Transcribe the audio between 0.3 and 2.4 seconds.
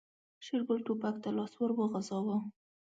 شېرګل ټوپک ته لاس ور وغځاوه.